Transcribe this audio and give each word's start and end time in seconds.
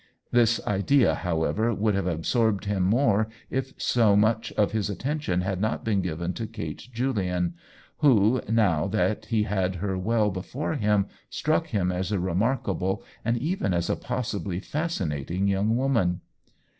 This 0.31 0.59
idea, 0.65 1.13
however, 1.13 1.75
would 1.75 1.93
have 1.93 2.07
absorbed 2.07 2.65
him 2.65 2.81
more 2.81 3.27
if 3.51 3.75
so 3.79 4.15
much 4.15 4.51
of 4.53 4.71
his 4.71 4.89
attention 4.89 5.41
had 5.41 5.61
not 5.61 5.85
been 5.85 6.01
given 6.01 6.33
to 6.33 6.47
Kate 6.47 6.87
Julian, 6.91 7.53
who, 7.97 8.41
now 8.49 8.87
that 8.87 9.25
he 9.25 9.43
had 9.43 9.75
her 9.75 9.95
well 9.99 10.31
before 10.31 10.73
him, 10.73 11.05
struck 11.29 11.67
him 11.67 11.91
as 11.91 12.11
a 12.11 12.19
remarkable 12.19 13.03
and 13.23 13.37
even 13.37 13.75
as 13.75 13.91
a 13.91 13.95
possibly 13.95 14.59
fas 14.59 14.97
cinating 14.97 15.47
young 15.47 15.77
woman. 15.77 16.21